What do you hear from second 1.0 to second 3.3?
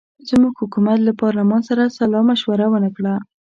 له پارلمان سره سلامشوره ونه کړه.